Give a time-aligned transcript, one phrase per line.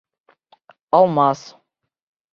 [0.97, 1.41] Алмас